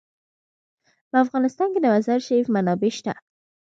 [1.09, 3.13] په افغانستان کې د مزارشریف منابع شته.